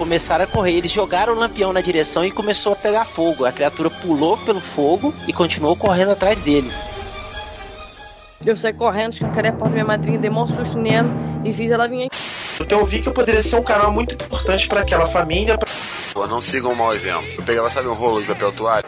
[0.00, 0.72] começaram a correr.
[0.72, 3.44] Eles jogaram o lampião na direção e começou a pegar fogo.
[3.44, 6.70] A criatura pulou pelo fogo e continuou correndo atrás dele.
[8.46, 11.10] Eu saí correndo, escancarei a porta da minha madrinha, dei um susto nela
[11.44, 12.16] e fiz ela vir aqui.
[12.66, 15.58] Eu vi que eu poderia ser um canal muito importante para aquela família.
[15.58, 15.68] Pra...
[16.14, 17.26] Pô, não sigam um mau exemplo.
[17.36, 18.84] Eu pegava, sabe, um rolo de papel toalha?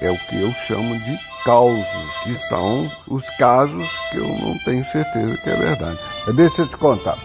[0.00, 1.86] É o que eu chamo de causos,
[2.24, 5.98] que são os casos que eu não tenho certeza que é verdade.
[6.34, 7.16] Deixa eu te contar.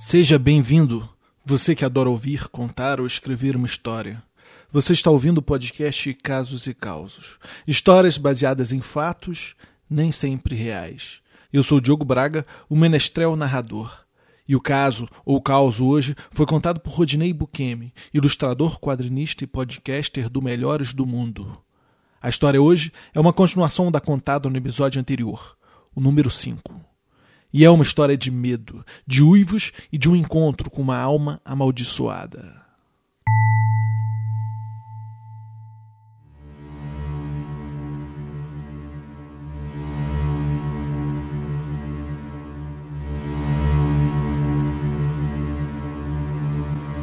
[0.00, 1.08] Seja bem-vindo,
[1.44, 4.22] você que adora ouvir, contar ou escrever uma história.
[4.70, 7.36] Você está ouvindo o podcast Casos e Causos.
[7.66, 9.56] Histórias baseadas em fatos,
[9.90, 11.18] nem sempre reais.
[11.52, 14.04] Eu sou Diogo Braga, o menestrel narrador.
[14.46, 20.30] E o caso, ou caos hoje, foi contado por Rodinei Bukemi, ilustrador, quadrinista e podcaster
[20.30, 21.60] do Melhores do Mundo.
[22.22, 25.58] A história hoje é uma continuação da contada no episódio anterior,
[25.92, 26.87] o número 5.
[27.52, 31.40] E é uma história de medo, de uivos e de um encontro com uma alma
[31.44, 32.58] amaldiçoada.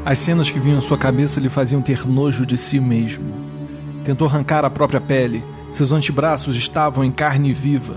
[0.06, 3.34] As cenas que vinham à sua cabeça lhe faziam ter nojo de si mesmo.
[4.04, 5.44] Tentou arrancar a própria pele.
[5.72, 7.96] Seus antebraços estavam em carne viva.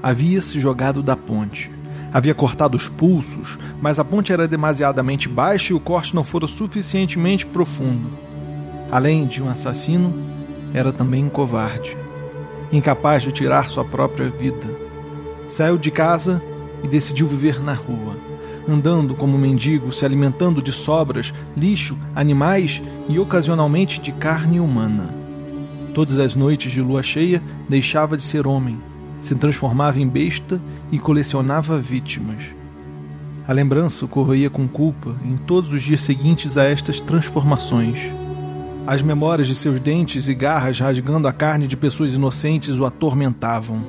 [0.00, 1.77] Havia se jogado da ponte.
[2.12, 6.46] Havia cortado os pulsos, mas a ponte era demasiadamente baixa e o corte não fora
[6.46, 8.10] suficientemente profundo.
[8.90, 10.14] Além de um assassino,
[10.72, 11.96] era também um covarde,
[12.72, 14.66] incapaz de tirar sua própria vida.
[15.48, 16.42] Saiu de casa
[16.82, 18.28] e decidiu viver na rua
[18.68, 25.14] andando como mendigo, se alimentando de sobras, lixo, animais e ocasionalmente de carne humana.
[25.94, 28.78] Todas as noites de lua cheia deixava de ser homem,
[29.20, 32.54] se transformava em besta e colecionava vítimas.
[33.46, 37.98] A lembrança o corroía com culpa em todos os dias seguintes a estas transformações.
[38.86, 43.82] As memórias de seus dentes e garras rasgando a carne de pessoas inocentes o atormentavam.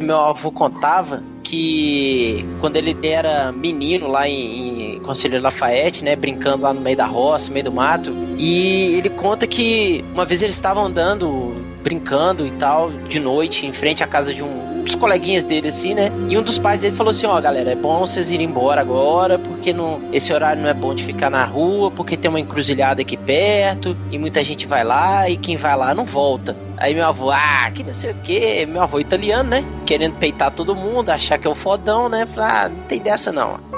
[0.00, 6.62] Meu avô contava que quando ele era menino lá em, em Conselheiro Lafayette, né, brincando
[6.62, 10.42] lá no meio da roça, no meio do mato, e ele conta que uma vez
[10.42, 14.94] eles estavam andando, brincando e tal, de noite, em frente à casa de um dos
[14.94, 16.10] coleguinhas dele, assim, né?
[16.28, 18.80] E um dos pais dele falou assim: Ó, oh, galera, é bom vocês irem embora
[18.80, 22.40] agora, porque não, esse horário não é bom de ficar na rua, porque tem uma
[22.40, 26.56] encruzilhada aqui perto, e muita gente vai lá, e quem vai lá não volta.
[26.76, 29.64] Aí meu avô, ah, que não sei o que, meu avô italiano, né?
[29.84, 32.26] Querendo peitar todo mundo, achar que é o fodão, né?
[32.26, 33.70] Falar, ah, não tem dessa não.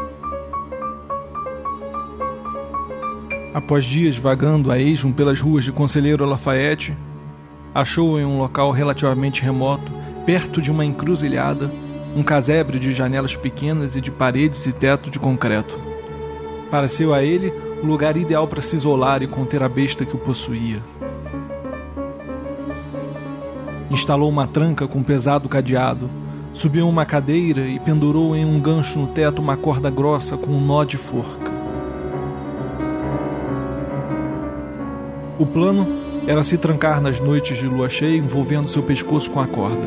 [3.53, 6.97] Após dias vagando a esmo pelas ruas de Conselheiro Lafayette,
[7.75, 9.91] achou em um local relativamente remoto,
[10.27, 11.71] perto de uma encruzilhada,
[12.17, 15.79] um casebre de janelas pequenas e de paredes e teto de concreto.
[16.71, 17.53] Pareceu a ele
[17.83, 20.81] o lugar ideal para se isolar e conter a besta que o possuía
[23.93, 26.09] instalou uma tranca com pesado cadeado,
[26.55, 30.61] subiu uma cadeira e pendurou em um gancho no teto uma corda grossa com um
[30.65, 31.53] nó de forca.
[35.39, 35.87] O plano
[36.27, 39.87] era se trancar nas noites de lua cheia envolvendo seu pescoço com a corda.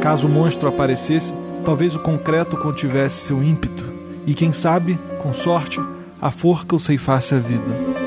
[0.00, 1.34] Caso o monstro aparecesse,
[1.64, 3.84] talvez o concreto contivesse seu ímpeto,
[4.26, 5.80] e quem sabe, com sorte,
[6.20, 8.00] a forca o ceifasse a vida.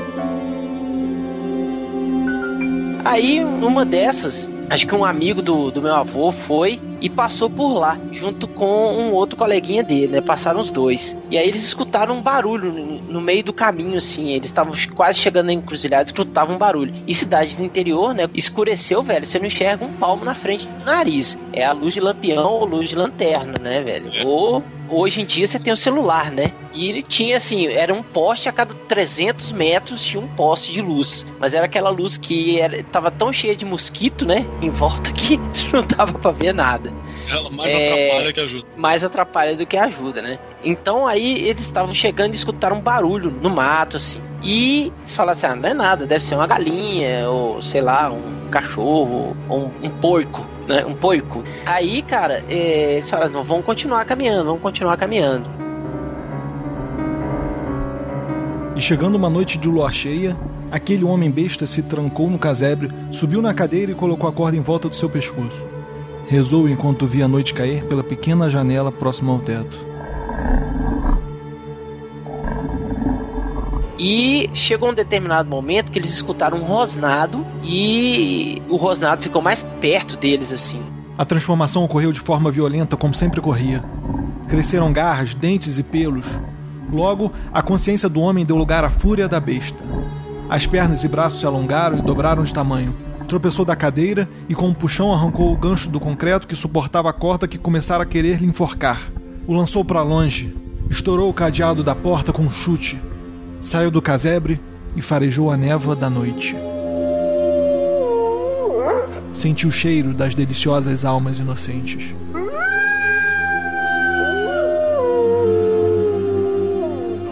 [3.04, 7.74] Aí, numa dessas, acho que um amigo do, do meu avô foi e passou por
[7.74, 10.20] lá, junto com um outro coleguinha dele, né?
[10.20, 11.16] Passaram os dois.
[11.30, 12.72] E aí eles escutaram um barulho
[13.08, 14.30] no, meio do caminho, assim.
[14.30, 16.94] Eles estavam quase chegando na encruzilhada, escutavam um barulho.
[17.06, 18.28] E cidade do interior, né?
[18.34, 19.26] Escureceu, velho.
[19.26, 21.38] Você não enxerga um palmo na frente do nariz.
[21.52, 24.26] É a luz de lampião ou luz de lanterna, né, velho?
[24.26, 26.52] Ou hoje em dia você tem o celular, né?
[26.72, 30.80] E ele tinha assim, era um poste a cada 300 metros tinha um poste de
[30.80, 31.26] luz.
[31.38, 34.46] Mas era aquela luz que era, tava tão cheia de mosquito, né?
[34.60, 35.38] Em volta que
[35.72, 36.92] não dava para ver nada.
[37.28, 38.66] Ela mais é, atrapalha que ajuda.
[38.76, 40.38] Mais atrapalha do que ajuda, né?
[40.62, 44.20] Então aí eles estavam chegando e escutaram um barulho no mato, assim.
[44.42, 48.10] E se falasse, assim, ah, não é nada, deve ser uma galinha, ou sei lá,
[48.10, 50.84] um cachorro, ou um, um porco, né?
[50.86, 51.42] Um porco.
[51.64, 55.48] Aí, cara, é, eles vamos continuar caminhando, vamos continuar caminhando.
[58.76, 60.36] E chegando uma noite de lua cheia,
[60.70, 64.60] aquele homem besta se trancou no casebre, subiu na cadeira e colocou a corda em
[64.60, 65.64] volta do seu pescoço.
[66.28, 69.78] Rezou enquanto via a noite cair pela pequena janela próxima ao teto.
[74.06, 79.62] E chegou um determinado momento que eles escutaram um rosnado e o rosnado ficou mais
[79.62, 80.82] perto deles assim.
[81.16, 83.82] A transformação ocorreu de forma violenta, como sempre ocorria.
[84.46, 86.26] Cresceram garras, dentes e pelos.
[86.92, 89.78] Logo, a consciência do homem deu lugar à fúria da besta.
[90.50, 92.94] As pernas e braços se alongaram e dobraram de tamanho.
[93.26, 97.14] Tropeçou da cadeira e, com um puxão, arrancou o gancho do concreto que suportava a
[97.14, 99.10] corda que começara a querer lhe enforcar.
[99.46, 100.54] O lançou para longe,
[100.90, 103.00] estourou o cadeado da porta com um chute,
[103.64, 104.60] saiu do casebre
[104.94, 106.54] e farejou a névoa da noite.
[109.32, 112.14] Sentiu o cheiro das deliciosas almas inocentes.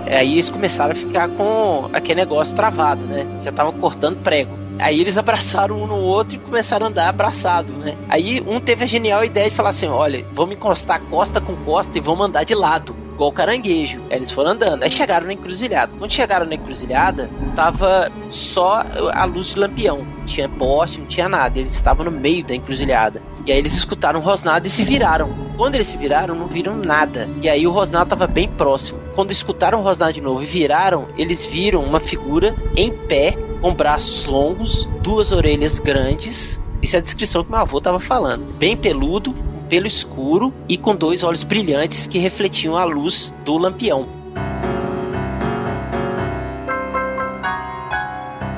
[0.07, 3.27] Aí eles começaram a ficar com aquele negócio travado, né?
[3.43, 4.53] Já estavam cortando prego.
[4.79, 7.95] Aí eles abraçaram um no outro e começaram a andar abraçado, né?
[8.09, 11.97] Aí um teve a genial ideia de falar assim: olha, vamos encostar costa com costa
[11.99, 14.01] e vamos andar de lado igual caranguejo.
[14.11, 14.83] Aí eles foram andando.
[14.83, 15.95] Aí chegaram na encruzilhada.
[15.99, 20.07] Quando chegaram na encruzilhada, tava só a luz de lampião.
[20.19, 21.59] Não tinha poste, não tinha nada.
[21.59, 23.23] Eles estavam no meio da encruzilhada.
[23.45, 25.31] E aí eles escutaram o rosnado e se viraram.
[25.57, 27.29] Quando eles se viraram, não viram nada.
[27.41, 28.99] E aí o rosnado estava bem próximo.
[29.15, 33.75] Quando escutaram o rosnado de novo e viraram, eles viram uma figura em pé, com
[33.75, 36.61] braços longos, duas orelhas grandes.
[36.81, 38.45] Isso é a descrição que meu avô estava falando.
[38.55, 39.35] Bem peludo,
[39.73, 44.07] pelo escuro e com dois olhos brilhantes que refletiam a luz do lampião.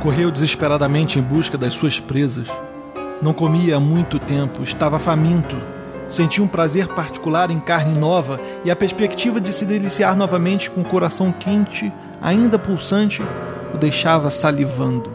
[0.02, 2.49] Correu desesperadamente em busca das suas presas.
[3.22, 5.55] Não comia há muito tempo, estava faminto.
[6.08, 10.81] Sentia um prazer particular em carne nova e a perspectiva de se deliciar novamente com
[10.81, 13.22] o coração quente, ainda pulsante,
[13.72, 15.12] o deixava salivando.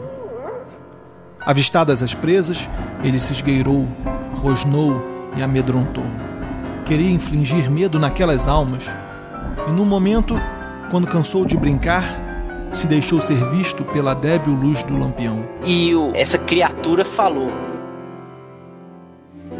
[1.42, 2.66] Avistadas as presas,
[3.04, 3.86] ele se esgueirou,
[4.36, 6.04] rosnou e amedrontou.
[6.84, 8.84] Queria infligir medo naquelas almas,
[9.68, 10.34] e no momento,
[10.90, 12.04] quando cansou de brincar,
[12.72, 15.44] se deixou ser visto pela débil luz do lampião.
[15.64, 17.48] E o, essa criatura falou: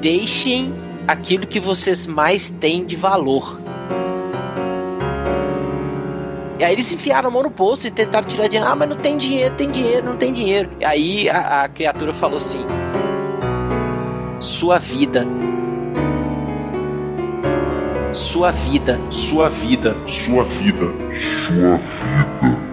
[0.01, 0.75] Deixem
[1.07, 3.61] aquilo que vocês mais têm de valor.
[6.59, 8.71] E aí eles enfiaram a mão no bolso e tentaram tirar dinheiro.
[8.71, 10.71] Ah, mas não tem dinheiro, tem dinheiro, não tem dinheiro.
[10.79, 12.65] E aí a, a criatura falou assim:
[14.41, 15.27] Sua vida
[18.15, 19.97] sua vida, sua vida,
[20.27, 20.87] sua vida,
[21.47, 22.71] sua vida.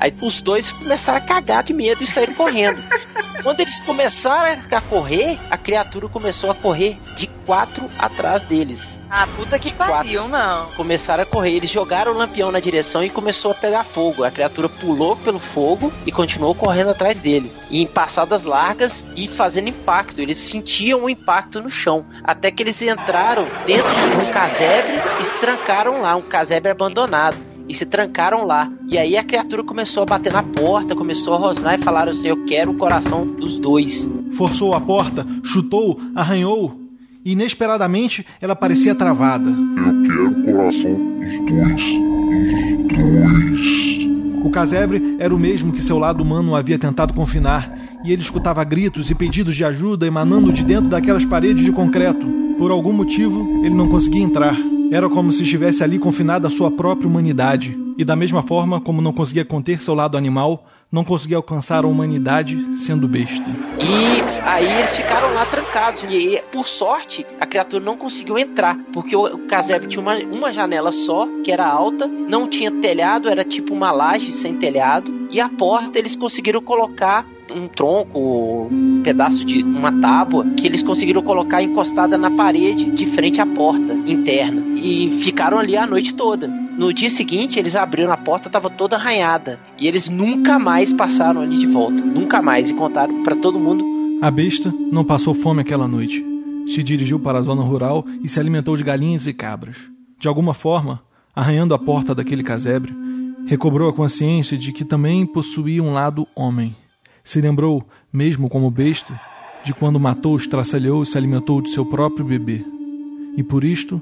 [0.00, 2.78] Aí os dois começaram a cagar de medo e saíram correndo.
[3.44, 8.98] Quando eles começaram a correr, a criatura começou a correr de quatro atrás deles.
[9.10, 10.66] Ah, puta que pariu, não.
[10.70, 14.24] Começaram a correr, eles jogaram o lampião na direção e começou a pegar fogo.
[14.24, 17.54] A criatura pulou pelo fogo e continuou correndo atrás deles.
[17.68, 20.22] E em passadas largas e fazendo impacto.
[20.22, 22.06] Eles sentiam o impacto no chão.
[22.24, 27.36] Até que eles entraram dentro de um casebre e se trancaram lá, um casebre abandonado
[27.68, 28.70] e se trancaram lá.
[28.88, 32.28] E aí a criatura começou a bater na porta, começou a rosnar e falaram assim:
[32.28, 34.08] Eu quero o coração dos dois.
[34.32, 36.80] Forçou a porta, chutou, arranhou.
[37.24, 39.48] E inesperadamente ela parecia travada.
[39.48, 42.04] Eu quero o coração dos dois.
[42.88, 43.54] Dos dois.
[44.44, 48.62] O casebre era o mesmo que seu lado humano havia tentado confinar, e ele escutava
[48.62, 52.26] gritos e pedidos de ajuda emanando de dentro daquelas paredes de concreto.
[52.58, 54.54] Por algum motivo, ele não conseguia entrar.
[54.90, 57.76] Era como se estivesse ali confinada a sua própria humanidade.
[57.96, 61.88] E da mesma forma como não conseguia conter seu lado animal, não conseguia alcançar a
[61.88, 63.44] humanidade sendo besta.
[63.80, 66.04] E aí eles ficaram lá trancados.
[66.08, 68.78] E por sorte, a criatura não conseguiu entrar.
[68.92, 73.44] Porque o casebre tinha uma, uma janela só, que era alta, não tinha telhado, era
[73.44, 75.28] tipo uma laje sem telhado.
[75.30, 80.82] E a porta eles conseguiram colocar um tronco, um pedaço de uma tábua que eles
[80.82, 86.14] conseguiram colocar encostada na parede de frente à porta interna e ficaram ali a noite
[86.14, 86.48] toda.
[86.48, 91.40] No dia seguinte, eles abriram a porta, estava toda arranhada e eles nunca mais passaram
[91.40, 93.84] ali de volta, nunca mais e contaram para todo mundo.
[94.20, 96.24] A besta não passou fome aquela noite.
[96.66, 99.76] Se dirigiu para a zona rural e se alimentou de galinhas e cabras.
[100.18, 101.02] De alguma forma,
[101.34, 102.92] arranhando a porta daquele casebre,
[103.46, 106.74] recobrou a consciência de que também possuía um lado homem
[107.24, 109.18] se lembrou, mesmo como besta,
[109.64, 112.62] de quando matou, estraçalhou e se alimentou de seu próprio bebê.
[113.36, 114.00] E por isto,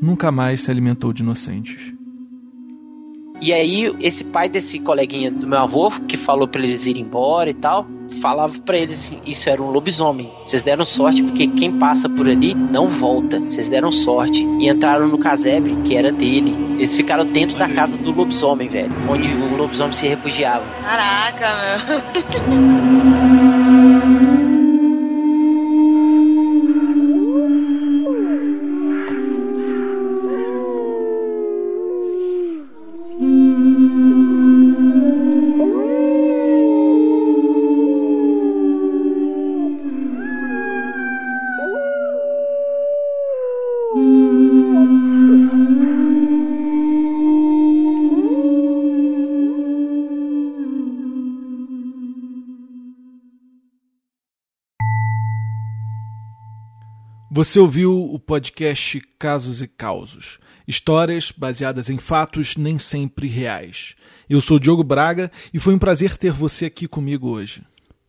[0.00, 1.92] nunca mais se alimentou de inocentes.
[3.42, 7.50] E aí, esse pai desse coleguinha do meu avô, que falou para eles irem embora
[7.50, 7.84] e tal,
[8.20, 10.30] falava para eles assim: Isso era um lobisomem.
[10.46, 13.40] Vocês deram sorte porque quem passa por ali não volta.
[13.40, 14.46] Vocês deram sorte.
[14.60, 16.54] E entraram no casebre, que era dele.
[16.76, 18.92] Eles ficaram dentro da casa do lobisomem, velho.
[19.08, 20.64] Onde o lobisomem se refugiava.
[20.84, 21.80] Caraca,
[22.46, 23.62] meu.
[57.34, 60.38] Você ouviu o podcast Casos e Causos.
[60.68, 63.94] Histórias baseadas em fatos nem sempre reais.
[64.28, 67.64] Eu sou Diogo Braga e foi um prazer ter você aqui comigo hoje.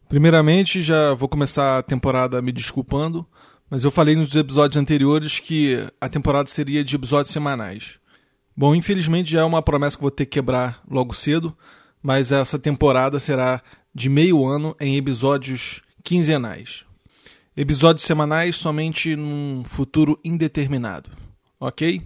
[0.10, 3.26] Primeiramente, já vou começar a temporada me desculpando,
[3.70, 7.94] mas eu falei nos episódios anteriores que a temporada seria de episódios semanais.
[8.54, 11.58] Bom, infelizmente já é uma promessa que vou ter que quebrar logo cedo,
[12.02, 13.64] mas essa temporada será
[13.96, 16.84] de meio ano em episódios quinzenais.
[17.56, 21.12] Episódios semanais somente num futuro indeterminado,
[21.60, 22.02] ok?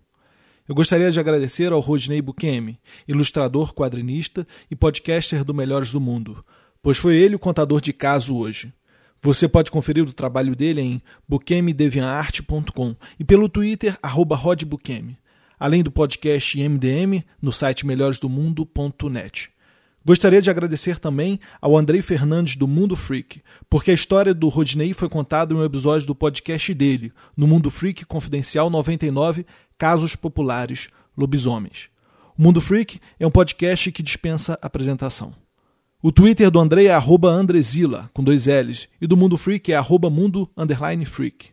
[0.69, 6.45] Eu gostaria de agradecer ao Rodney Bukemi, ilustrador, quadrinista e podcaster do Melhores do Mundo,
[6.83, 8.71] pois foi ele o contador de caso hoje.
[9.23, 15.17] Você pode conferir o trabalho dele em bukemideviantart.com e pelo Twitter, arroba rodbukemi
[15.61, 19.51] além do podcast MDM no site melhoresdomundo.net.
[20.03, 24.95] Gostaria de agradecer também ao Andrei Fernandes do Mundo Freak, porque a história do Rodney
[24.95, 29.45] foi contada em um episódio do podcast dele, no Mundo Freak Confidencial 99,
[29.77, 31.89] Casos Populares, Lobisomens.
[32.35, 35.31] O Mundo Freak é um podcast que dispensa apresentação.
[36.01, 36.93] O Twitter do Andrei é
[37.27, 39.75] Andrezila, com dois L's, e do Mundo Freak é
[40.09, 40.49] mundo
[41.05, 41.49] freak.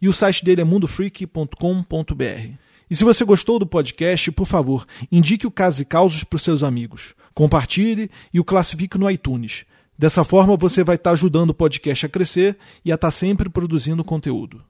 [0.00, 2.69] E o site dele é mundofreak.com.br.
[2.90, 6.42] E se você gostou do podcast, por favor, indique o Caso e Causos para os
[6.42, 7.14] seus amigos.
[7.32, 9.64] Compartilhe e o classifique no iTunes.
[9.96, 14.02] Dessa forma, você vai estar ajudando o podcast a crescer e a estar sempre produzindo
[14.02, 14.60] conteúdo.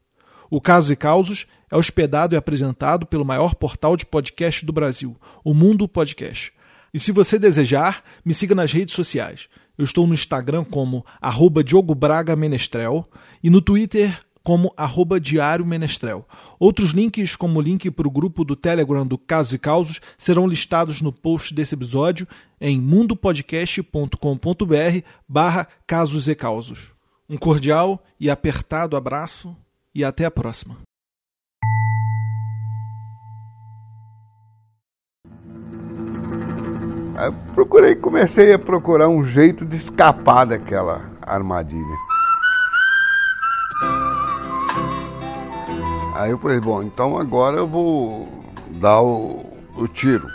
[0.51, 5.17] O Casos e Causos é hospedado e apresentado pelo maior portal de podcast do Brasil,
[5.43, 6.53] o Mundo Podcast.
[6.93, 9.49] E se você desejar, me siga nas redes sociais.
[9.79, 13.09] Eu estou no Instagram como arroba Diogo Braga Menestrel
[13.43, 16.27] e no Twitter como arroba Diário Menestrel.
[16.59, 20.45] Outros links, como o link para o grupo do Telegram do Casos e Causos, serão
[20.45, 22.27] listados no post desse episódio
[22.61, 26.93] em mundopodcast.com.br barra Casos e Causos.
[27.29, 29.57] Um cordial e apertado abraço
[29.95, 30.79] e até a próxima.
[37.23, 42.10] Eu procurei, comecei a procurar um jeito de escapar daquela armadilha.
[46.21, 48.29] Aí eu falei, bom, então agora eu vou
[48.73, 49.43] dar o,
[49.75, 50.29] o tiro.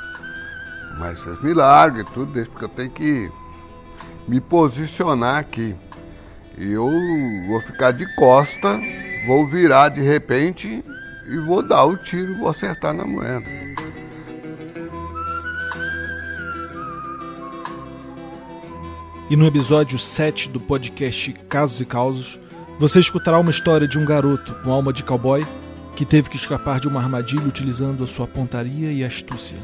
[0.98, 3.32] Mas vocês me larguem tudo isso, porque eu tenho que
[4.28, 5.76] me posicionar aqui.
[6.58, 6.90] E eu
[7.48, 8.80] vou ficar de costa,
[9.28, 10.84] vou virar de repente
[11.28, 13.46] e vou dar o tiro, vou acertar na moeda.
[19.30, 22.40] E no episódio 7 do podcast Casos e Causos,
[22.80, 25.46] você escutará uma história de um garoto com alma de cowboy
[25.96, 29.58] que teve que escapar de uma armadilha utilizando a sua pontaria e astúcia.